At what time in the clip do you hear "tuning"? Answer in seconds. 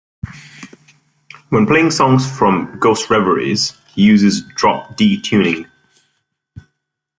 5.21-5.67